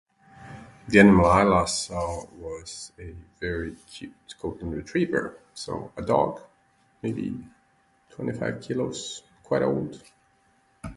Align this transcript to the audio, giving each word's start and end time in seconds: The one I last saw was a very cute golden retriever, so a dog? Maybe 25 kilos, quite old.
The 0.87 1.03
one 1.05 1.23
I 1.25 1.43
last 1.43 1.85
saw 1.85 2.25
was 2.31 2.91
a 2.97 3.13
very 3.39 3.75
cute 3.85 4.33
golden 4.41 4.71
retriever, 4.71 5.37
so 5.53 5.91
a 5.95 6.01
dog? 6.01 6.41
Maybe 7.03 7.45
25 8.09 8.61
kilos, 8.63 9.21
quite 9.43 9.61
old. 9.61 10.01